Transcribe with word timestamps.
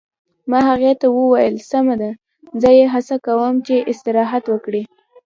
ما 0.49 0.59
هغې 0.69 0.93
ته 1.01 1.07
وویل: 1.17 1.55
سمه 1.71 1.95
ده، 2.01 2.11
زه 2.61 2.69
یې 2.77 2.85
هڅه 2.93 3.15
کوم 3.25 3.55
چې 3.67 3.75
استراحت 3.91 4.43
وکړي. 4.49 4.83